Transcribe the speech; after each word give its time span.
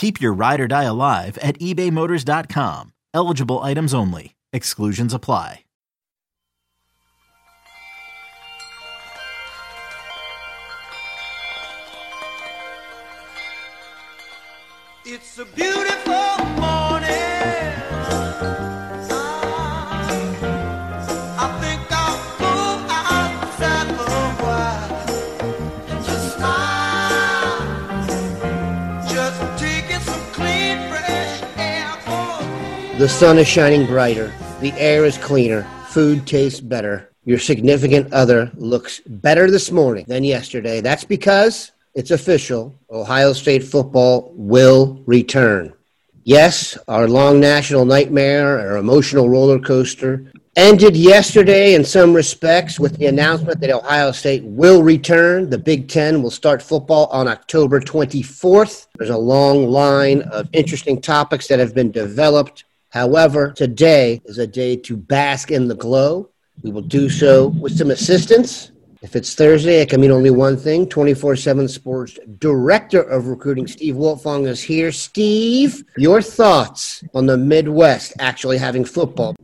Keep 0.00 0.18
your 0.18 0.32
ride 0.32 0.60
or 0.62 0.66
die 0.66 0.84
alive 0.84 1.36
at 1.42 1.58
ebaymotors.com. 1.58 2.92
Eligible 3.12 3.58
items 3.58 3.92
only. 3.92 4.34
Exclusions 4.50 5.12
apply. 5.12 5.64
It's 15.04 15.38
a 15.38 15.44
beautiful 15.44 16.69
The 32.98 33.08
sun 33.08 33.38
is 33.38 33.48
shining 33.48 33.86
brighter. 33.86 34.30
The 34.60 34.72
air 34.72 35.06
is 35.06 35.16
cleaner. 35.16 35.62
Food 35.86 36.26
tastes 36.26 36.60
better. 36.60 37.10
Your 37.24 37.38
significant 37.38 38.12
other 38.12 38.50
looks 38.56 39.00
better 39.06 39.50
this 39.50 39.70
morning 39.70 40.04
than 40.06 40.22
yesterday. 40.22 40.80
That's 40.82 41.04
because 41.04 41.72
it's 41.94 42.10
official. 42.10 42.78
Ohio 42.90 43.32
State 43.32 43.64
football 43.64 44.32
will 44.36 45.02
return. 45.06 45.72
Yes, 46.24 46.76
our 46.88 47.08
long 47.08 47.40
national 47.40 47.86
nightmare, 47.86 48.60
our 48.60 48.76
emotional 48.76 49.30
roller 49.30 49.58
coaster, 49.58 50.30
ended 50.56 50.94
yesterday 50.94 51.74
in 51.74 51.84
some 51.84 52.12
respects 52.12 52.78
with 52.78 52.98
the 52.98 53.06
announcement 53.06 53.60
that 53.60 53.70
Ohio 53.70 54.12
State 54.12 54.44
will 54.44 54.82
return. 54.82 55.48
The 55.48 55.58
Big 55.58 55.88
Ten 55.88 56.22
will 56.22 56.30
start 56.30 56.60
football 56.60 57.06
on 57.06 57.28
October 57.28 57.80
24th. 57.80 58.88
There's 58.98 59.10
a 59.10 59.16
long 59.16 59.68
line 59.68 60.22
of 60.22 60.48
interesting 60.52 61.00
topics 61.00 61.48
that 61.48 61.58
have 61.58 61.74
been 61.74 61.90
developed. 61.90 62.64
However, 62.90 63.52
today 63.52 64.20
is 64.24 64.38
a 64.38 64.46
day 64.46 64.76
to 64.76 64.96
bask 64.96 65.50
in 65.50 65.68
the 65.68 65.76
glow. 65.76 66.28
We 66.62 66.72
will 66.72 66.82
do 66.82 67.08
so 67.08 67.48
with 67.48 67.78
some 67.78 67.90
assistance. 67.90 68.72
If 69.02 69.16
it's 69.16 69.34
Thursday, 69.34 69.80
it 69.80 69.88
can 69.88 70.00
mean 70.00 70.10
only 70.10 70.30
one 70.30 70.56
thing. 70.56 70.88
24 70.88 71.36
7 71.36 71.68
Sports 71.68 72.18
Director 72.38 73.00
of 73.00 73.28
Recruiting, 73.28 73.66
Steve 73.66 73.94
Wiltfong, 73.94 74.46
is 74.46 74.60
here. 74.60 74.92
Steve, 74.92 75.84
your 75.96 76.20
thoughts 76.20 77.02
on 77.14 77.26
the 77.26 77.36
Midwest 77.38 78.12
actually 78.18 78.58
having 78.58 78.84
football? 78.84 79.36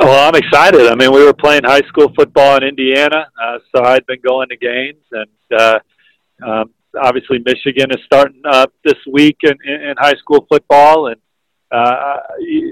Well, 0.00 0.28
I'm 0.28 0.34
excited. 0.34 0.88
I 0.88 0.94
mean, 0.94 1.12
we 1.12 1.22
were 1.22 1.34
playing 1.34 1.62
high 1.64 1.82
school 1.82 2.10
football 2.16 2.56
in 2.56 2.64
Indiana, 2.64 3.28
uh, 3.40 3.58
so 3.74 3.84
I'd 3.84 4.06
been 4.06 4.20
going 4.26 4.48
to 4.48 4.56
games, 4.56 5.04
and 5.12 5.60
uh, 5.60 5.78
um, 6.44 6.70
obviously 7.00 7.38
Michigan 7.44 7.90
is 7.90 8.00
starting 8.06 8.42
up 8.50 8.72
this 8.84 8.98
week 9.12 9.36
in, 9.42 9.56
in, 9.64 9.82
in 9.82 9.94
high 9.98 10.14
school 10.14 10.46
football, 10.48 11.08
and 11.08 11.20
uh, 11.70 12.16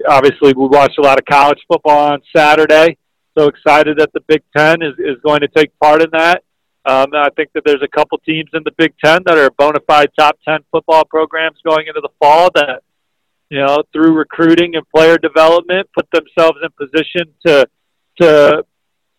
obviously 0.09 0.53
we 0.56 0.66
watched 0.66 0.98
a 0.98 1.03
lot 1.03 1.19
of 1.19 1.25
college 1.25 1.59
football 1.69 2.12
on 2.12 2.20
Saturday. 2.34 2.97
So 3.36 3.47
excited 3.47 3.98
that 3.98 4.12
the 4.12 4.20
Big 4.26 4.42
Ten 4.56 4.82
is, 4.82 4.94
is 4.98 5.16
going 5.25 5.41
to 5.41 5.48
take 5.48 5.70
part 5.78 6.03
in 6.03 6.09
that. 6.12 6.42
Um, 6.84 7.06
I 7.14 7.28
think 7.36 7.50
that 7.54 7.62
there's 7.64 7.82
a 7.82 7.88
couple 7.88 8.19
teams 8.19 8.50
in 8.53 8.62
the 8.64 8.72
Big 8.76 8.94
Ten 9.04 9.22
that 9.26 9.38
are 9.38 9.50
bona 9.50 9.78
fide 9.86 10.10
top 10.19 10.38
ten 10.47 10.60
football 10.72 11.04
programs 11.04 11.59
going 11.64 11.86
into 11.86 12.00
the 12.00 12.09
fall 12.19 12.50
that 12.54 12.82
you 13.50 13.59
know, 13.59 13.82
through 13.92 14.12
recruiting 14.12 14.76
and 14.76 14.88
player 14.91 15.16
development, 15.19 15.88
put 15.94 16.06
themselves 16.12 16.59
in 16.62 16.69
position 16.86 17.32
to 17.47 17.66
to 18.20 18.65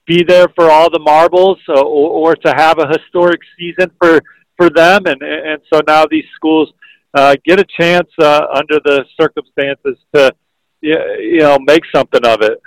be 0.06 0.23
there 0.23 0.47
for 0.56 0.69
all 0.69 0.90
the 0.90 1.00
marbles 1.00 1.57
uh, 1.69 1.79
or, 1.79 2.31
or 2.31 2.35
to 2.35 2.53
have 2.53 2.79
a 2.79 2.88
historic 2.88 3.40
season 3.57 3.91
for 4.00 4.22
for 4.57 4.69
them. 4.69 5.06
And 5.06 5.22
and 5.22 5.61
so 5.73 5.81
now 5.88 6.06
these 6.06 6.25
schools 6.35 6.69
uh, 7.14 7.36
get 7.46 7.59
a 7.59 7.66
chance 7.80 8.09
uh, 8.20 8.47
under 8.53 8.80
the 8.84 9.06
circumstances 9.20 9.97
to 10.14 10.34
you 10.81 11.40
know 11.40 11.58
make 11.59 11.84
something 11.94 12.25
of 12.25 12.42
it. 12.42 12.62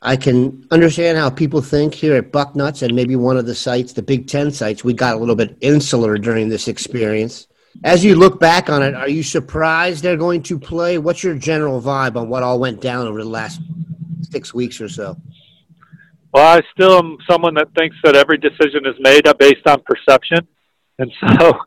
I 0.00 0.16
can 0.16 0.66
understand 0.70 1.18
how 1.18 1.28
people 1.28 1.60
think 1.60 1.92
here 1.92 2.14
at 2.14 2.30
Bucknuts 2.30 2.82
and 2.82 2.94
maybe 2.94 3.16
one 3.16 3.36
of 3.36 3.46
the 3.46 3.54
sites, 3.54 3.92
the 3.92 4.02
Big 4.02 4.28
Ten 4.28 4.52
sites, 4.52 4.84
we 4.84 4.92
got 4.92 5.16
a 5.16 5.18
little 5.18 5.34
bit 5.34 5.56
insular 5.60 6.18
during 6.18 6.48
this 6.48 6.68
experience. 6.68 7.48
As 7.82 8.04
you 8.04 8.14
look 8.14 8.38
back 8.38 8.70
on 8.70 8.82
it, 8.82 8.94
are 8.94 9.08
you 9.08 9.24
surprised 9.24 10.04
they're 10.04 10.16
going 10.16 10.42
to 10.44 10.58
play? 10.58 10.98
What's 10.98 11.24
your 11.24 11.34
general 11.34 11.82
vibe 11.82 12.16
on 12.16 12.28
what 12.28 12.44
all 12.44 12.60
went 12.60 12.80
down 12.80 13.08
over 13.08 13.22
the 13.22 13.28
last 13.28 13.60
six 14.30 14.54
weeks 14.54 14.80
or 14.80 14.88
so? 14.88 15.16
Well, 16.32 16.58
I 16.58 16.62
still 16.72 16.98
am 16.98 17.18
someone 17.28 17.54
that 17.54 17.68
thinks 17.76 17.96
that 18.04 18.14
every 18.14 18.38
decision 18.38 18.86
is 18.86 18.94
made 19.00 19.24
based 19.38 19.66
on 19.66 19.82
perception, 19.82 20.46
and 20.98 21.10
so 21.20 21.58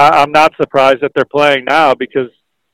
I'm 0.00 0.32
not 0.32 0.52
surprised 0.56 1.00
that 1.02 1.12
they're 1.14 1.24
playing 1.24 1.64
now 1.64 1.94
because 1.94 2.30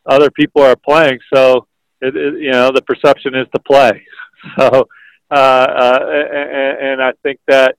other 0.07 0.31
people 0.31 0.63
are 0.63 0.77
playing. 0.77 1.19
So, 1.33 1.67
it, 2.01 2.17
it, 2.17 2.41
you 2.41 2.51
know, 2.51 2.71
the 2.75 2.83
perception 2.83 3.35
is 3.35 3.47
to 3.55 3.61
play. 3.61 4.05
So, 4.59 4.89
uh, 5.31 5.35
uh, 5.35 5.99
and, 6.11 6.79
and 6.81 7.03
I 7.03 7.13
think 7.23 7.39
that 7.47 7.77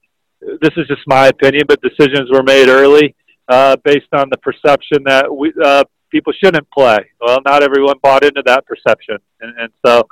this 0.61 0.71
is 0.77 0.87
just 0.87 1.01
my 1.07 1.27
opinion, 1.27 1.63
but 1.67 1.81
decisions 1.81 2.31
were 2.31 2.41
made 2.41 2.69
early 2.69 3.15
uh, 3.47 3.75
based 3.83 4.07
on 4.13 4.29
the 4.29 4.37
perception 4.37 5.03
that 5.05 5.33
we 5.33 5.53
uh, 5.63 5.83
people 6.09 6.33
shouldn't 6.41 6.69
play. 6.71 6.97
Well, 7.19 7.39
not 7.45 7.63
everyone 7.63 7.95
bought 8.01 8.23
into 8.23 8.43
that 8.45 8.65
perception, 8.65 9.17
and, 9.41 9.59
and 9.59 9.73
so 9.85 10.07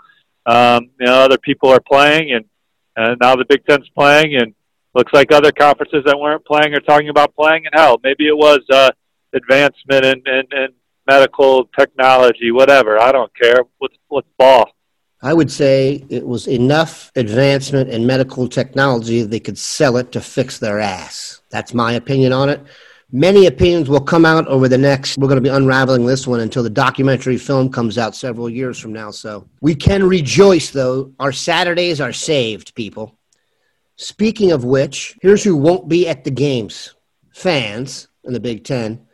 um, 0.46 0.90
you 1.00 1.06
know 1.06 1.16
other 1.16 1.38
people 1.38 1.70
are 1.70 1.80
playing, 1.80 2.34
and 2.34 2.46
and 2.96 3.18
now 3.22 3.36
the 3.36 3.46
Big 3.48 3.66
Ten's 3.66 3.90
playing, 3.90 4.36
and 4.36 4.54
looks 4.94 5.14
like 5.14 5.32
other 5.32 5.52
conferences 5.52 6.04
that 6.06 6.20
weren't 6.20 6.46
playing 6.46 6.74
are 6.74 6.82
talking 6.82 7.10
about 7.10 7.36
playing. 7.36 7.66
And 7.66 7.74
hell, 7.74 7.98
maybe 8.04 8.28
it 8.28 8.36
was 8.36 8.60
uh, 8.72 8.92
advancement 9.34 10.06
in, 10.06 10.22
in, 10.26 10.44
in 10.52 10.68
medical 11.08 11.66
technology, 11.78 12.52
whatever. 12.52 13.00
I 13.00 13.12
don't 13.12 13.32
care. 13.36 13.64
Let's 13.80 13.96
let's 14.10 14.28
ball. 14.38 14.72
I 15.24 15.34
would 15.34 15.52
say 15.52 16.04
it 16.10 16.26
was 16.26 16.48
enough 16.48 17.12
advancement 17.16 17.90
in 17.90 18.08
medical 18.08 18.48
technology 18.48 19.22
they 19.22 19.40
could 19.40 19.58
sell 19.58 19.98
it 19.98 20.12
to 20.14 20.22
fix 20.22 20.58
their 20.58 20.80
ass. 20.80 21.42
That's 21.52 21.76
my 21.76 21.94
opinion 21.94 22.34
on 22.34 22.50
it. 22.50 22.62
Many 23.14 23.46
opinions 23.46 23.88
will 23.90 24.02
come 24.02 24.26
out 24.26 24.48
over 24.48 24.68
the 24.68 24.78
next, 24.78 25.18
we're 25.18 25.28
going 25.28 25.36
to 25.36 25.42
be 25.42 25.56
unraveling 25.56 26.06
this 26.06 26.26
one 26.26 26.40
until 26.40 26.64
the 26.64 26.70
documentary 26.70 27.38
film 27.38 27.70
comes 27.70 27.98
out 27.98 28.16
several 28.16 28.50
years 28.50 28.80
from 28.80 28.94
now. 28.94 29.12
So 29.12 29.48
we 29.60 29.76
can 29.76 30.08
rejoice, 30.08 30.72
though. 30.72 31.12
Our 31.20 31.34
Saturdays 31.34 32.00
are 32.00 32.14
saved, 32.14 32.74
people. 32.74 33.20
Speaking 33.98 34.54
of 34.54 34.64
which, 34.64 35.18
here's 35.22 35.44
who 35.44 35.58
won't 35.58 35.90
be 35.90 36.08
at 36.08 36.24
the 36.24 36.32
games 36.32 36.96
fans 37.34 38.08
in 38.24 38.34
the 38.34 38.40
Big 38.40 38.64
Ten, 38.64 39.06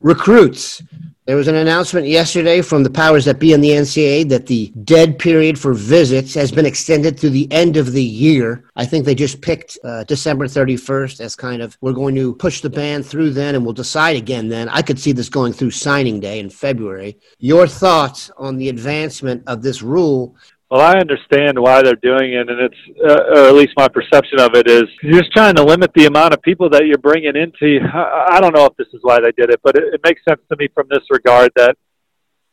recruits. 0.00 0.82
There 1.26 1.36
was 1.36 1.48
an 1.48 1.54
announcement 1.54 2.08
yesterday 2.08 2.60
from 2.60 2.82
the 2.82 2.90
powers 2.90 3.24
that 3.26 3.38
be 3.38 3.52
in 3.52 3.60
the 3.60 3.70
NCAA 3.70 4.28
that 4.30 4.46
the 4.46 4.72
dead 4.82 5.16
period 5.16 5.56
for 5.56 5.74
visits 5.74 6.34
has 6.34 6.50
been 6.50 6.66
extended 6.66 7.20
through 7.20 7.30
the 7.30 7.50
end 7.52 7.76
of 7.76 7.92
the 7.92 8.02
year. 8.02 8.64
I 8.74 8.84
think 8.84 9.04
they 9.04 9.14
just 9.14 9.40
picked 9.40 9.78
uh, 9.84 10.02
December 10.04 10.46
31st 10.46 11.20
as 11.20 11.36
kind 11.36 11.62
of, 11.62 11.78
we're 11.82 11.92
going 11.92 12.16
to 12.16 12.34
push 12.34 12.62
the 12.62 12.70
ban 12.70 13.04
through 13.04 13.30
then 13.30 13.54
and 13.54 13.64
we'll 13.64 13.74
decide 13.74 14.16
again 14.16 14.48
then. 14.48 14.68
I 14.70 14.82
could 14.82 14.98
see 14.98 15.12
this 15.12 15.28
going 15.28 15.52
through 15.52 15.70
signing 15.70 16.18
day 16.18 16.40
in 16.40 16.50
February. 16.50 17.18
Your 17.38 17.68
thoughts 17.68 18.30
on 18.36 18.56
the 18.56 18.68
advancement 18.68 19.44
of 19.46 19.62
this 19.62 19.82
rule 19.82 20.34
well, 20.70 20.80
I 20.80 21.00
understand 21.00 21.58
why 21.58 21.82
they're 21.82 21.96
doing 21.96 22.32
it, 22.32 22.48
and 22.48 22.60
it's, 22.60 22.76
uh, 23.04 23.24
or 23.34 23.48
at 23.48 23.54
least 23.54 23.72
my 23.76 23.88
perception 23.88 24.38
of 24.38 24.54
it 24.54 24.68
is, 24.68 24.84
you're 25.02 25.18
just 25.20 25.32
trying 25.32 25.56
to 25.56 25.64
limit 25.64 25.90
the 25.94 26.06
amount 26.06 26.32
of 26.32 26.40
people 26.42 26.70
that 26.70 26.86
you're 26.86 26.98
bringing 26.98 27.34
into. 27.34 27.80
I, 27.92 28.36
I 28.36 28.40
don't 28.40 28.54
know 28.54 28.66
if 28.66 28.76
this 28.76 28.86
is 28.92 29.00
why 29.02 29.18
they 29.20 29.32
did 29.32 29.50
it, 29.50 29.60
but 29.64 29.76
it, 29.76 29.94
it 29.94 30.00
makes 30.04 30.20
sense 30.28 30.40
to 30.48 30.56
me 30.56 30.68
from 30.72 30.86
this 30.88 31.02
regard 31.10 31.50
that 31.56 31.76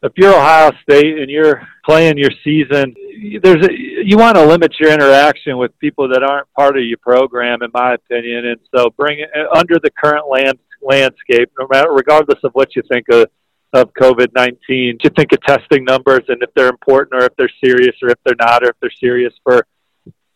if 0.02 0.14
you're 0.16 0.34
Ohio 0.34 0.72
State 0.82 1.20
and 1.20 1.30
you're 1.30 1.68
playing 1.86 2.18
your 2.18 2.32
season, 2.44 2.96
there's 3.44 3.66
a, 3.66 3.72
you 3.72 4.18
want 4.18 4.36
to 4.36 4.46
limit 4.46 4.74
your 4.80 4.92
interaction 4.92 5.58
with 5.58 5.78
people 5.80 6.08
that 6.10 6.24
aren't 6.24 6.52
part 6.54 6.78
of 6.78 6.84
your 6.84 6.98
program, 6.98 7.62
in 7.62 7.70
my 7.74 7.94
opinion. 7.94 8.48
And 8.48 8.60
so, 8.76 8.90
bring 8.98 9.20
it 9.20 9.30
under 9.56 9.76
the 9.82 9.92
current 9.92 10.28
land 10.28 10.58
landscape, 10.82 11.52
no 11.60 11.68
matter 11.72 11.92
regardless 11.92 12.40
of 12.44 12.52
what 12.54 12.76
you 12.76 12.84
think 12.92 13.08
of 13.10 13.28
of 13.74 13.94
COVID 13.94 14.28
nineteen. 14.36 14.98
You 15.04 15.10
think 15.16 15.32
of 15.34 15.42
testing 15.42 15.84
numbers 15.84 16.24
and 16.28 16.42
if 16.42 16.50
they're 16.56 16.70
important 16.70 17.22
or 17.22 17.26
if 17.26 17.36
they're 17.38 17.52
serious 17.64 17.96
or 18.02 18.10
if 18.10 18.20
they're 18.26 18.36
not 18.40 18.64
or 18.64 18.70
if 18.70 18.76
they're 18.82 18.92
serious 19.00 19.34
for 19.44 19.66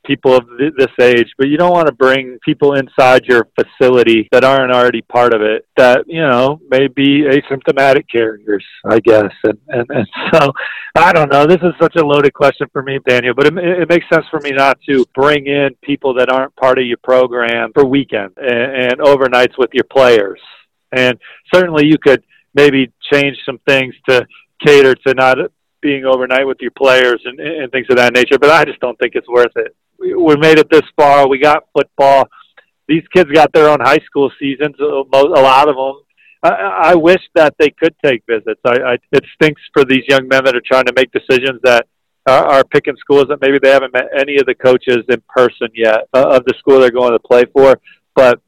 people 0.06 0.36
of 0.36 0.46
th- 0.58 0.74
this 0.78 0.92
age, 1.00 1.28
but 1.38 1.48
you 1.48 1.58
don't 1.58 1.72
want 1.72 1.88
to 1.88 1.94
bring 1.94 2.38
people 2.44 2.74
inside 2.74 3.26
your 3.26 3.48
facility 3.60 4.28
that 4.32 4.44
aren't 4.44 4.74
already 4.74 5.02
part 5.02 5.34
of 5.34 5.42
it 5.42 5.68
that, 5.78 6.04
you 6.08 6.22
know, 6.22 6.60
may 6.70 6.88
be 6.88 7.24
asymptomatic 7.24 8.04
carriers, 8.12 8.66
I 8.90 9.00
guess. 9.00 9.32
And, 9.44 9.58
and, 9.68 9.86
and 9.90 10.08
so 10.34 10.52
I 10.96 11.14
don't 11.14 11.32
know. 11.32 11.46
This 11.46 11.62
is 11.62 11.74
such 11.80 11.96
a 11.96 12.06
loaded 12.06 12.34
question 12.34 12.68
for 12.72 12.82
me, 12.82 13.00
Daniel, 13.08 13.34
but 13.36 13.48
it, 13.48 13.58
it 13.58 13.90
makes 13.90 14.06
sense 14.12 14.26
for 14.30 14.40
me 14.42 14.52
not 14.52 14.80
to 14.90 15.06
bring 15.14 15.48
in 15.48 15.70
people 15.84 16.14
that 16.16 16.30
aren't 16.30 16.56
part 16.56 16.80
of 16.80 16.86
your 16.86 16.98
program 17.04 17.72
for 17.74 17.86
weekends 17.86 18.34
and, 18.38 18.92
and 18.92 19.00
overnights 19.00 19.58
with 19.58 19.70
your 19.74 19.86
players. 19.86 20.40
And 20.92 21.18
certainly 21.54 21.86
you 21.86 21.98
could 21.98 22.24
maybe 22.54 22.92
change 23.12 23.38
some 23.46 23.60
things 23.68 23.94
to 24.10 24.26
cater 24.66 24.96
to 24.96 25.14
not 25.14 25.38
being 25.82 26.06
overnight 26.06 26.46
with 26.46 26.58
your 26.62 26.72
players 26.72 27.22
and, 27.26 27.40
and 27.40 27.72
things 27.72 27.88
of 27.90 27.98
that 27.98 28.14
nature. 28.14 28.38
But 28.40 28.52
I 28.52 28.66
just 28.66 28.80
don't 28.80 28.98
think 29.00 29.16
it's 29.16 29.28
worth 29.28 29.56
it. 29.56 29.76
We, 30.00 30.14
we 30.16 30.36
made 30.38 30.60
it 30.60 30.70
this 30.70 30.82
far. 30.96 31.28
We 31.28 31.40
got 31.40 31.64
football. 31.74 32.28
These 32.88 33.04
kids 33.14 33.32
got 33.32 33.52
their 33.54 33.70
own 33.70 33.80
high 33.80 34.00
school 34.06 34.32
seasons. 34.40 34.76
A 34.80 34.84
lot 34.84 35.70
of 35.70 35.76
them. 35.76 36.04
I, 36.44 36.92
I 36.92 36.96
wish 36.96 37.22
that 37.36 37.56
they 37.60 37.70
could 37.70 37.96
take 38.04 38.24
visits. 38.28 38.60
I, 38.66 38.94
I, 38.94 38.98
it 39.12 39.24
stinks 39.36 39.62
for 39.74 39.86
these 39.86 40.04
young 40.08 40.28
men 40.28 40.44
that 40.46 40.56
are 40.56 40.62
trying 40.66 40.86
to 40.86 40.94
make 40.96 41.12
decisions 41.12 41.62
that 41.64 41.88
are, 42.28 42.46
are 42.46 42.64
picking 42.64 42.96
schools 42.98 43.26
that 43.30 43.42
maybe 43.42 43.60
they 43.62 43.70
haven't 43.70 43.94
met 43.94 44.08
any 44.20 44.38
of 44.38 44.46
the 44.46 44.56
coaches 44.56 45.06
in 45.10 45.22
person 45.30 45.70
yet 45.74 46.08
uh, 46.14 46.36
of 46.36 46.46
the 46.46 46.54
school 46.60 46.80
they're 46.80 46.92
going 46.92 47.14
to 47.14 47.20
play 47.20 47.46
for. 47.54 47.80
But 48.16 48.42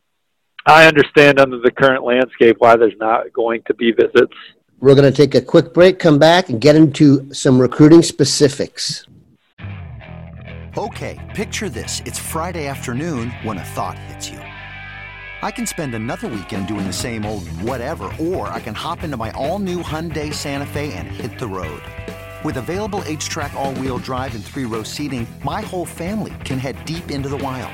I 0.66 0.88
understand 0.88 1.40
under 1.40 1.60
the 1.60 1.72
current 1.72 2.06
landscape 2.06 2.58
why 2.60 2.78
there's 2.78 2.98
not 3.00 3.34
going 3.34 3.64
to 3.64 3.74
be 3.74 3.92
visits. 3.92 4.34
We're 4.80 4.96
going 4.96 5.12
to 5.12 5.16
take 5.16 5.36
a 5.36 5.42
quick 5.42 5.74
break, 5.74 6.00
come 6.00 6.20
back, 6.20 6.50
and 6.50 6.62
get 6.62 6.76
into 6.76 7.34
some 7.34 7.60
recruiting 7.60 8.02
specifics. 8.02 9.06
Okay, 10.78 11.20
picture 11.36 11.70
this. 11.70 12.02
It's 12.06 12.18
Friday 12.18 12.68
afternoon 12.68 13.30
when 13.44 13.58
a 13.58 13.64
thought 13.64 14.00
hits 14.00 14.30
you. 14.30 14.40
I 15.42 15.52
can 15.52 15.68
spend 15.68 15.94
another 15.94 16.30
weekend 16.30 16.68
doing 16.68 16.88
the 16.88 16.94
same 16.94 17.26
old 17.26 17.48
whatever, 17.62 18.10
or 18.20 18.48
I 18.48 18.62
can 18.62 18.74
hop 18.74 19.04
into 19.04 19.18
my 19.18 19.32
all 19.32 19.60
new 19.60 19.84
Hyundai 19.84 20.34
Santa 20.34 20.66
Fe 20.66 20.94
and 20.94 21.08
hit 21.08 21.38
the 21.38 21.48
road. 21.48 21.82
With 22.46 22.58
available 22.58 23.02
HTRAC, 23.02 23.54
all 23.54 23.74
wheel 23.74 23.98
drive, 23.98 24.34
and 24.36 24.44
three 24.44 24.66
row 24.66 24.84
seating, 24.84 25.28
my 25.44 25.60
whole 25.62 25.86
family 25.86 26.34
can 26.46 26.58
head 26.58 26.84
deep 26.86 27.12
into 27.12 27.28
the 27.28 27.38
wild. 27.38 27.74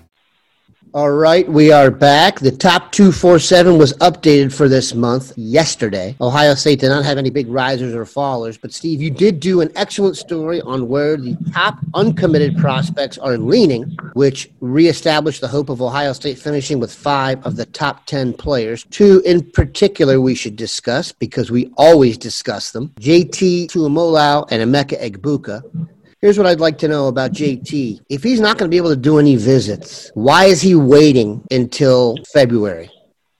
All 0.93 1.11
right, 1.11 1.47
we 1.47 1.71
are 1.71 1.89
back. 1.89 2.41
The 2.41 2.51
top 2.51 2.91
247 2.91 3.77
was 3.77 3.93
updated 3.99 4.51
for 4.51 4.67
this 4.67 4.93
month 4.93 5.31
yesterday. 5.37 6.17
Ohio 6.19 6.53
State 6.53 6.81
did 6.81 6.89
not 6.89 7.05
have 7.05 7.17
any 7.17 7.29
big 7.29 7.47
risers 7.47 7.95
or 7.95 8.03
fallers, 8.03 8.59
but 8.61 8.73
Steve, 8.73 9.01
you 9.01 9.09
did 9.09 9.39
do 9.39 9.61
an 9.61 9.71
excellent 9.77 10.17
story 10.17 10.59
on 10.59 10.89
where 10.89 11.15
the 11.15 11.37
top 11.53 11.77
uncommitted 11.93 12.57
prospects 12.57 13.17
are 13.17 13.37
leaning, 13.37 13.83
which 14.15 14.51
reestablished 14.59 15.39
the 15.39 15.47
hope 15.47 15.69
of 15.69 15.81
Ohio 15.81 16.11
State 16.11 16.37
finishing 16.37 16.77
with 16.77 16.93
five 16.93 17.41
of 17.45 17.55
the 17.55 17.67
top 17.67 18.05
10 18.05 18.33
players. 18.33 18.83
Two 18.89 19.21
in 19.25 19.49
particular 19.51 20.19
we 20.19 20.35
should 20.35 20.57
discuss 20.57 21.13
because 21.13 21.49
we 21.49 21.71
always 21.77 22.17
discuss 22.17 22.71
them 22.71 22.89
JT 22.99 23.67
Tuimoloau 23.67 24.45
and 24.51 24.61
Emeka 24.61 25.01
Egbuka. 25.01 25.61
Here's 26.21 26.37
what 26.37 26.45
I'd 26.45 26.59
like 26.59 26.77
to 26.79 26.87
know 26.87 27.07
about 27.07 27.31
JT. 27.31 28.01
If 28.07 28.21
he's 28.21 28.39
not 28.39 28.59
going 28.59 28.69
to 28.69 28.71
be 28.71 28.77
able 28.77 28.91
to 28.91 28.95
do 28.95 29.17
any 29.17 29.37
visits, 29.37 30.11
why 30.13 30.45
is 30.45 30.61
he 30.61 30.75
waiting 30.75 31.43
until 31.49 32.15
February? 32.31 32.91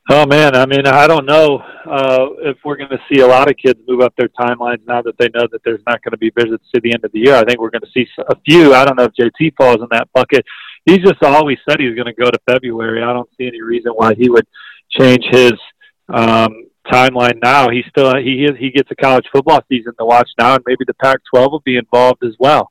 Oh 0.09 0.25
man, 0.25 0.55
I 0.55 0.65
mean, 0.65 0.87
I 0.87 1.05
don't 1.05 1.27
know 1.27 1.59
uh, 1.85 2.25
if 2.39 2.57
we're 2.65 2.77
going 2.77 2.89
to 2.89 2.99
see 3.07 3.21
a 3.21 3.27
lot 3.27 3.51
of 3.51 3.55
kids 3.57 3.79
move 3.87 4.01
up 4.01 4.15
their 4.17 4.29
timelines 4.29 4.79
now 4.87 5.03
that 5.03 5.15
they 5.19 5.29
know 5.35 5.45
that 5.51 5.61
there's 5.63 5.83
not 5.85 6.01
going 6.01 6.13
to 6.13 6.17
be 6.17 6.31
visits 6.35 6.65
to 6.73 6.81
the 6.81 6.91
end 6.91 7.05
of 7.05 7.11
the 7.11 7.19
year. 7.19 7.35
I 7.35 7.43
think 7.43 7.59
we're 7.59 7.69
going 7.69 7.83
to 7.83 7.91
see 7.93 8.07
a 8.27 8.35
few. 8.47 8.73
I 8.73 8.83
don't 8.83 8.97
know 8.97 9.03
if 9.03 9.13
JT 9.13 9.53
falls 9.55 9.77
in 9.77 9.87
that 9.91 10.09
bucket. 10.15 10.43
He's 10.85 11.03
just 11.03 11.21
always 11.21 11.59
said 11.69 11.79
he's 11.79 11.95
going 11.95 12.07
to 12.07 12.19
go 12.19 12.31
to 12.31 12.39
February. 12.49 13.03
I 13.03 13.13
don't 13.13 13.29
see 13.37 13.45
any 13.45 13.61
reason 13.61 13.91
why 13.91 14.15
he 14.15 14.27
would 14.27 14.47
change 14.89 15.23
his 15.29 15.53
um, 16.09 16.65
timeline 16.87 17.39
now. 17.41 17.69
He 17.69 17.83
still 17.89 18.15
he 18.17 18.47
he 18.59 18.71
gets 18.71 18.89
a 18.91 18.95
college 18.95 19.25
football 19.31 19.61
season 19.69 19.93
to 19.99 20.05
watch 20.05 20.29
now, 20.39 20.55
and 20.55 20.63
maybe 20.65 20.83
the 20.85 20.95
Pac-12 20.95 21.51
will 21.51 21.59
be 21.61 21.77
involved 21.77 22.23
as 22.23 22.33
well. 22.39 22.70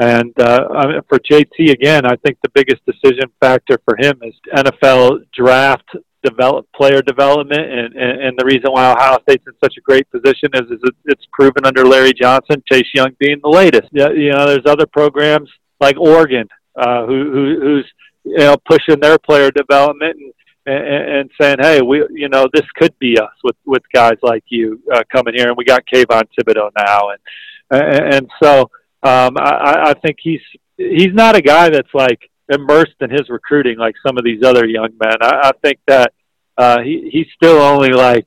And 0.00 0.32
uh, 0.40 1.02
for 1.08 1.18
JT 1.18 1.70
again, 1.72 2.06
I 2.06 2.16
think 2.16 2.38
the 2.42 2.48
biggest 2.54 2.80
decision 2.86 3.30
factor 3.38 3.78
for 3.84 3.96
him 3.98 4.18
is 4.22 4.34
NFL 4.56 5.26
draft 5.36 5.84
develop 6.22 6.66
player 6.74 7.02
development, 7.02 7.60
and, 7.60 7.94
and, 7.94 8.22
and 8.22 8.38
the 8.38 8.44
reason 8.44 8.72
why 8.72 8.90
Ohio 8.90 9.18
State's 9.22 9.46
in 9.46 9.52
such 9.62 9.74
a 9.76 9.80
great 9.82 10.10
position 10.10 10.48
is, 10.54 10.70
is 10.70 10.80
it's 11.04 11.26
proven 11.32 11.66
under 11.66 11.84
Larry 11.84 12.14
Johnson, 12.14 12.62
Chase 12.70 12.88
Young 12.94 13.10
being 13.18 13.40
the 13.42 13.50
latest. 13.50 13.88
Yeah, 13.92 14.10
you 14.10 14.32
know, 14.32 14.46
there's 14.46 14.66
other 14.66 14.86
programs 14.86 15.50
like 15.80 15.98
Oregon 15.98 16.48
uh, 16.76 17.04
who, 17.04 17.30
who 17.30 17.60
who's 17.60 17.86
you 18.24 18.38
know 18.38 18.56
pushing 18.66 19.00
their 19.00 19.18
player 19.18 19.50
development 19.50 20.16
and 20.16 20.32
and, 20.66 21.10
and 21.10 21.30
saying, 21.38 21.56
"Hey, 21.60 21.82
we, 21.82 22.06
you 22.10 22.28
know, 22.28 22.48
this 22.52 22.66
could 22.76 22.98
be 22.98 23.18
us 23.18 23.32
with 23.44 23.56
with 23.66 23.82
guys 23.92 24.16
like 24.22 24.44
you 24.48 24.80
uh, 24.94 25.02
coming 25.12 25.34
here." 25.34 25.48
And 25.48 25.56
we 25.56 25.64
got 25.64 25.84
Kayvon 25.92 26.24
Thibodeaux 26.38 26.70
now, 26.76 27.10
and 27.10 28.14
and 28.14 28.30
so 28.42 28.70
um, 29.02 29.36
I, 29.38 29.90
I 29.90 29.94
think 29.94 30.18
he's 30.20 30.40
he's 30.76 31.12
not 31.14 31.36
a 31.36 31.42
guy 31.42 31.70
that's 31.70 31.92
like 31.94 32.30
immersed 32.50 32.96
in 33.00 33.10
his 33.10 33.28
recruiting 33.28 33.78
like 33.78 33.94
some 34.06 34.18
of 34.18 34.24
these 34.24 34.42
other 34.44 34.66
young 34.66 34.90
men. 35.00 35.16
I, 35.20 35.48
I 35.48 35.52
think 35.62 35.78
that 35.86 36.12
uh, 36.58 36.80
he 36.82 37.08
he's 37.12 37.26
still 37.34 37.60
only 37.60 37.90
like. 37.90 38.26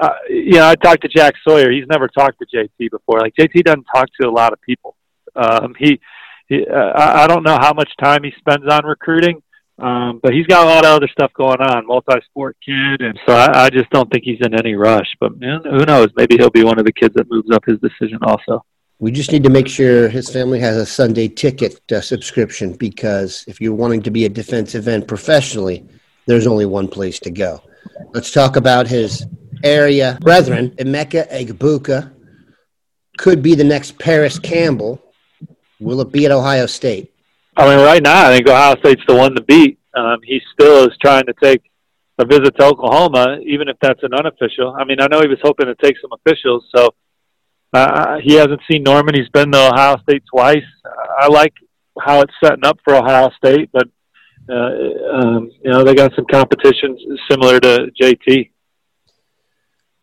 Uh, 0.00 0.08
you 0.30 0.52
know, 0.52 0.66
I 0.66 0.74
talked 0.74 1.02
to 1.02 1.08
Jack 1.08 1.34
Sawyer. 1.46 1.70
He's 1.70 1.86
never 1.86 2.08
talked 2.08 2.38
to 2.38 2.46
JT 2.46 2.90
before. 2.90 3.20
Like 3.20 3.34
JT 3.38 3.62
doesn't 3.62 3.86
talk 3.94 4.08
to 4.20 4.26
a 4.26 4.30
lot 4.30 4.54
of 4.54 4.60
people. 4.62 4.96
Um, 5.36 5.74
he, 5.78 6.00
he 6.48 6.66
uh, 6.66 6.74
I, 6.74 7.24
I 7.24 7.26
don't 7.26 7.44
know 7.44 7.58
how 7.60 7.74
much 7.74 7.90
time 8.02 8.24
he 8.24 8.32
spends 8.38 8.64
on 8.72 8.86
recruiting, 8.86 9.42
um, 9.78 10.18
but 10.22 10.32
he's 10.32 10.46
got 10.46 10.66
a 10.66 10.68
lot 10.68 10.86
of 10.86 10.92
other 10.96 11.08
stuff 11.12 11.30
going 11.34 11.60
on, 11.60 11.86
multi-sport 11.86 12.56
kid, 12.64 13.02
and 13.02 13.20
so 13.26 13.34
I, 13.34 13.64
I 13.64 13.70
just 13.70 13.90
don't 13.90 14.10
think 14.10 14.24
he's 14.24 14.40
in 14.40 14.54
any 14.54 14.74
rush. 14.74 15.14
But 15.20 15.38
man, 15.38 15.60
who 15.62 15.84
knows? 15.84 16.08
Maybe 16.16 16.36
he'll 16.38 16.50
be 16.50 16.64
one 16.64 16.78
of 16.78 16.86
the 16.86 16.92
kids 16.92 17.14
that 17.14 17.30
moves 17.30 17.50
up 17.52 17.64
his 17.66 17.78
decision 17.78 18.18
also. 18.22 18.64
We 19.02 19.10
just 19.10 19.32
need 19.32 19.42
to 19.42 19.50
make 19.50 19.66
sure 19.66 20.08
his 20.08 20.30
family 20.30 20.60
has 20.60 20.76
a 20.76 20.86
Sunday 20.86 21.26
ticket 21.26 21.80
uh, 21.90 22.00
subscription 22.00 22.74
because 22.74 23.44
if 23.48 23.60
you're 23.60 23.74
wanting 23.74 24.00
to 24.02 24.12
be 24.12 24.26
a 24.26 24.28
defensive 24.28 24.86
end 24.86 25.08
professionally, 25.08 25.84
there's 26.26 26.46
only 26.46 26.66
one 26.66 26.86
place 26.86 27.18
to 27.18 27.30
go. 27.32 27.60
Let's 28.14 28.30
talk 28.30 28.54
about 28.54 28.86
his 28.86 29.26
area 29.64 30.18
brethren. 30.20 30.70
Emeka 30.78 31.28
Egbuka 31.32 32.12
could 33.18 33.42
be 33.42 33.56
the 33.56 33.64
next 33.64 33.98
Parris 33.98 34.38
Campbell. 34.38 35.02
Will 35.80 36.00
it 36.00 36.12
be 36.12 36.24
at 36.26 36.30
Ohio 36.30 36.66
State? 36.66 37.12
I 37.56 37.68
mean, 37.74 37.84
right 37.84 38.04
now, 38.04 38.28
I 38.28 38.36
think 38.36 38.48
Ohio 38.48 38.76
State's 38.78 39.02
the 39.08 39.16
one 39.16 39.34
to 39.34 39.42
beat. 39.42 39.80
Um, 39.94 40.20
he 40.22 40.40
still 40.52 40.88
is 40.88 40.96
trying 41.02 41.26
to 41.26 41.34
take 41.42 41.68
a 42.18 42.24
visit 42.24 42.56
to 42.56 42.66
Oklahoma, 42.66 43.40
even 43.44 43.66
if 43.66 43.76
that's 43.82 44.04
an 44.04 44.14
unofficial. 44.14 44.76
I 44.78 44.84
mean, 44.84 45.00
I 45.00 45.08
know 45.08 45.20
he 45.20 45.26
was 45.26 45.40
hoping 45.42 45.66
to 45.66 45.74
take 45.74 45.96
some 46.00 46.12
officials, 46.12 46.68
so 46.72 46.94
uh, 47.72 48.18
he 48.22 48.34
hasn't 48.34 48.60
seen 48.70 48.82
Norman. 48.82 49.14
He's 49.14 49.28
been 49.30 49.50
to 49.52 49.68
Ohio 49.68 49.96
State 50.02 50.22
twice. 50.30 50.64
I 51.18 51.28
like 51.28 51.54
how 52.00 52.20
it's 52.20 52.32
setting 52.42 52.64
up 52.64 52.78
for 52.84 52.94
Ohio 52.94 53.30
State, 53.36 53.70
but 53.72 53.88
uh, 54.48 54.54
um, 55.14 55.50
you 55.62 55.70
know 55.70 55.84
they 55.84 55.94
got 55.94 56.14
some 56.14 56.26
competition 56.30 56.98
similar 57.30 57.60
to 57.60 57.90
JT. 58.00 58.50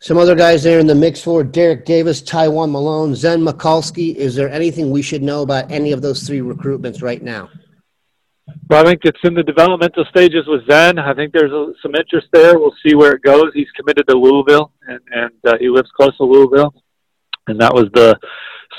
Some 0.01 0.17
other 0.17 0.35
guys 0.35 0.63
there 0.63 0.79
in 0.79 0.88
the 0.88 0.95
mix 0.95 1.21
for 1.21 1.43
Derrick 1.43 1.83
Davis, 1.83 2.21
Tywone 2.21 2.71
Malone, 2.71 3.15
Zen 3.15 3.41
Michalski. 3.41 4.15
Is 4.15 4.33
there 4.33 4.49
anything 4.49 4.91
we 4.91 5.01
should 5.01 5.21
know 5.21 5.41
about 5.41 5.69
any 5.69 5.91
of 5.91 6.01
those 6.01 6.25
three 6.25 6.39
recruitments 6.39 7.03
right 7.03 7.21
now? 7.21 7.49
Well, 8.69 8.81
I 8.81 8.89
think 8.89 9.01
it's 9.03 9.19
in 9.23 9.33
the 9.33 9.43
developmental 9.43 10.05
stages 10.05 10.47
with 10.47 10.65
Zen. 10.69 10.99
I 10.99 11.13
think 11.13 11.33
there's 11.33 11.51
a, 11.51 11.73
some 11.81 11.95
interest 11.95 12.27
there. 12.31 12.57
We'll 12.57 12.75
see 12.85 12.95
where 12.95 13.11
it 13.11 13.23
goes. 13.23 13.51
He's 13.53 13.69
committed 13.75 14.07
to 14.07 14.15
Louisville, 14.15 14.71
and, 14.88 14.99
and 15.11 15.31
uh, 15.45 15.57
he 15.59 15.69
lives 15.69 15.89
close 15.95 16.15
to 16.17 16.23
Louisville, 16.23 16.73
and 17.50 17.60
that 17.60 17.74
was 17.74 17.86
the 17.94 18.18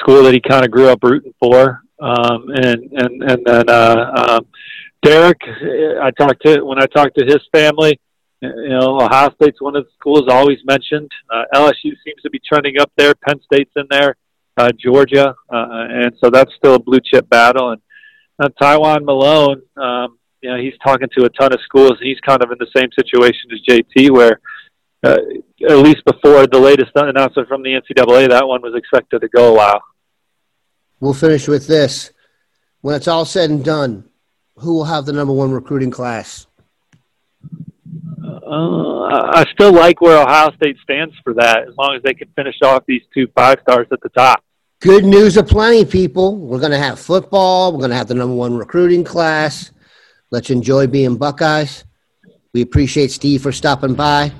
school 0.00 0.23
that 0.25 0.35
he 0.35 0.41
kind 0.41 0.65
of 0.65 0.71
grew 0.71 0.89
up 0.89 1.03
rooting 1.03 1.35
for. 1.39 1.83
Um, 2.00 2.45
and 2.55 2.91
and 2.93 3.23
and 3.31 3.45
then 3.45 3.69
uh, 3.69 4.12
um, 4.29 4.47
Derrick, 5.03 5.41
I 6.03 6.11
talked 6.12 6.43
to 6.47 6.62
when 6.65 6.83
I 6.83 6.87
talked 6.87 7.19
to 7.19 7.25
his 7.25 7.41
family 7.53 7.99
you 8.43 8.71
know, 8.71 8.99
Ohio 8.99 9.31
State's 9.35 9.61
one 9.61 9.77
of 9.77 9.85
the 9.85 9.91
schools 9.99 10.25
always 10.31 10.59
mentioned. 10.65 11.11
Uh, 11.29 11.45
LSU 11.55 11.93
seems 12.05 12.23
to 12.23 12.31
be 12.31 12.41
trending 12.47 12.81
up 12.81 12.91
there. 12.97 13.15
Penn 13.15 13.39
State's 13.45 13.73
in 13.77 13.85
there. 13.91 14.17
uh, 14.57 14.71
Georgia, 14.79 15.35
uh, 15.53 15.67
and 15.71 16.12
so 16.23 16.31
that's 16.31 16.53
still 16.55 16.75
a 16.75 16.79
blue 16.79 17.00
chip 17.03 17.29
battle. 17.29 17.71
And 17.71 17.81
uh, 18.43 18.49
Tywone 18.61 19.05
Malone, 19.05 19.62
um, 19.77 20.19
you 20.43 20.50
know, 20.50 20.57
he's 20.57 20.75
talking 20.85 21.09
to 21.17 21.25
a 21.25 21.31
ton 21.31 21.53
of 21.53 21.61
schools, 21.65 21.93
and 21.93 22.09
he's 22.09 22.21
kind 22.21 22.43
of 22.43 22.50
in 22.50 22.59
the 22.59 22.67
same 22.77 22.91
situation 22.99 23.50
as 23.53 23.61
JT, 23.69 24.11
where 24.11 24.41
uh, 25.02 25.19
at 25.69 25.78
least 25.78 26.04
before 26.04 26.47
the 26.47 26.59
latest 26.59 26.92
announcement 26.95 27.49
from 27.49 27.62
the 27.62 27.71
NCAA, 27.71 28.28
that 28.28 28.47
one 28.47 28.62
was 28.62 28.75
expected 28.75 29.21
to 29.21 29.28
go 29.28 29.52
a 29.52 29.57
while. 29.57 29.83
We'll 31.00 31.14
finish 31.14 31.49
with 31.49 31.66
this. 31.66 32.12
When 32.83 32.95
it's 32.95 33.09
all 33.09 33.25
said 33.25 33.50
and 33.50 33.64
done, 33.64 34.09
who 34.57 34.75
will 34.75 34.85
have 34.85 35.07
the 35.07 35.12
number 35.12 35.33
one 35.33 35.50
recruiting 35.50 35.90
class? 35.90 36.47
Uh, 38.23 39.30
I 39.33 39.45
still 39.52 39.73
like 39.73 40.00
where 40.00 40.21
Ohio 40.21 40.50
State 40.57 40.76
stands 40.83 41.14
for 41.23 41.35
that, 41.35 41.69
as 41.69 41.76
long 41.76 41.95
as 41.97 42.02
they 42.02 42.14
can 42.14 42.28
finish 42.37 42.57
off 42.62 42.85
these 42.87 43.02
two 43.14 43.28
five 43.35 43.59
stars 43.62 43.87
at 43.92 44.00
the 44.02 44.09
top. 44.11 44.42
Good 44.80 45.04
news 45.04 45.37
aplenty, 45.37 45.85
people. 45.85 46.37
We're 46.37 46.59
going 46.59 46.73
to 46.73 46.78
have 46.78 46.99
football. 46.99 47.73
We're 47.73 47.80
going 47.80 47.90
to 47.90 47.97
have 47.97 48.09
the 48.09 48.14
number 48.14 48.35
one 48.35 48.57
recruiting 48.57 49.04
class. 49.04 49.73
Let's 50.30 50.50
enjoy 50.50 50.87
being 50.87 51.16
Buckeyes. 51.16 51.85
We 52.52 52.62
appreciate 52.62 53.11
Steve 53.11 53.42
for 53.42 53.52
stopping 53.52 53.95
by. 53.95 54.33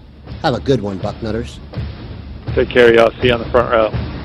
Have 0.43 0.55
a 0.55 0.61
good 0.61 0.81
one, 0.81 0.99
Bucknutters. 0.99 1.59
Take 2.55 2.71
care, 2.71 2.95
y'all. 2.95 3.13
See 3.21 3.27
you 3.29 3.35
on 3.35 3.41
the 3.41 3.51
front 3.51 3.71
row. 3.71 4.20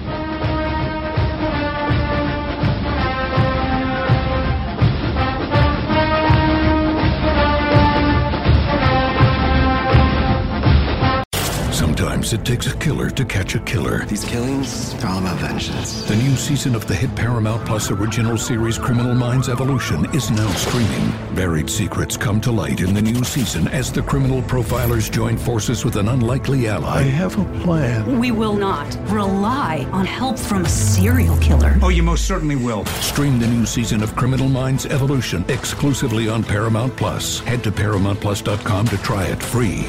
Sometimes 11.97 12.33
it 12.33 12.43
takes 12.43 12.67
a 12.67 12.75
killer 12.75 13.09
to 13.09 13.23
catch 13.23 13.55
a 13.55 13.59
killer. 13.61 14.03
These 14.03 14.25
killings 14.25 14.93
are 15.01 15.11
all 15.11 15.19
about 15.19 15.39
vengeance. 15.39 16.03
The 16.03 16.17
new 16.17 16.35
season 16.35 16.75
of 16.75 16.85
the 16.87 16.93
hit 16.93 17.15
Paramount 17.15 17.65
Plus 17.65 17.89
original 17.89 18.37
series 18.37 18.77
Criminal 18.77 19.15
Minds 19.15 19.47
Evolution 19.47 20.13
is 20.13 20.29
now 20.29 20.49
streaming. 20.55 21.09
Buried 21.35 21.69
secrets 21.69 22.17
come 22.17 22.41
to 22.41 22.51
light 22.51 22.81
in 22.81 22.93
the 22.93 23.01
new 23.01 23.23
season 23.23 23.69
as 23.69 23.93
the 23.93 24.01
criminal 24.01 24.41
profilers 24.41 25.09
join 25.09 25.37
forces 25.37 25.85
with 25.85 25.95
an 25.95 26.09
unlikely 26.09 26.67
ally. 26.67 26.97
I 26.97 27.03
have 27.03 27.39
a 27.39 27.59
plan. 27.63 28.19
We 28.19 28.31
will 28.31 28.57
not 28.57 28.93
rely 29.09 29.87
on 29.93 30.05
help 30.05 30.37
from 30.37 30.65
a 30.65 30.69
serial 30.69 31.37
killer. 31.37 31.77
Oh, 31.81 31.87
you 31.87 32.03
most 32.03 32.25
certainly 32.25 32.57
will. 32.57 32.83
Stream 32.99 33.39
the 33.39 33.47
new 33.47 33.65
season 33.65 34.03
of 34.03 34.13
Criminal 34.17 34.49
Minds 34.49 34.85
Evolution 34.85 35.45
exclusively 35.47 36.27
on 36.27 36.43
Paramount 36.43 36.93
Plus. 36.97 37.39
Head 37.39 37.63
to 37.63 37.71
ParamountPlus.com 37.71 38.87
to 38.89 38.97
try 38.97 39.23
it 39.27 39.41
free. 39.41 39.87